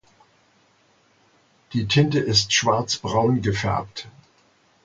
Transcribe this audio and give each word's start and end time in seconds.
Die 1.73 1.87
Tinte 1.87 2.17
ist 2.17 2.51
schwarzbraun 2.53 3.43
gefärbt. 3.43 4.07